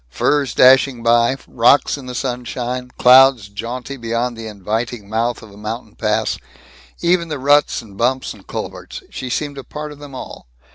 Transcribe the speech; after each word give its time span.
Firs 0.09 0.55
dashing 0.55 1.03
by 1.03 1.37
rocks 1.47 1.95
in 1.95 2.07
the 2.07 2.15
sunshine 2.15 2.89
clouds 2.97 3.49
jaunty 3.49 3.97
beyond 3.97 4.35
the 4.35 4.47
inviting 4.47 5.07
mouth 5.07 5.43
of 5.43 5.51
a 5.51 5.57
mountain 5.57 5.93
pass 5.95 6.39
even 7.01 7.27
the 7.27 7.37
ruts 7.37 7.83
and 7.83 7.95
bumps 7.97 8.33
and 8.33 8.47
culverts 8.47 9.03
she 9.11 9.29
seemed 9.29 9.59
a 9.59 9.63
part 9.63 9.91
of 9.91 9.99
them 9.99 10.15
all. 10.15 10.47